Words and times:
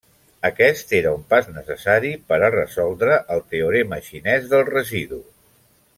Aquest 0.47 0.93
era 0.99 1.11
un 1.17 1.27
pas 1.33 1.51
necessari 1.57 2.11
per 2.31 2.41
a 2.47 2.51
resoldre 2.57 3.21
el 3.37 3.45
teorema 3.53 4.01
xinès 4.11 4.49
del 4.55 4.69
residu. 4.75 5.25